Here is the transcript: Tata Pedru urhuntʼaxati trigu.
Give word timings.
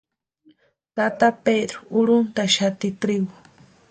Tata 0.95 1.29
Pedru 1.43 1.79
urhuntʼaxati 1.97 2.89
trigu. 2.99 3.33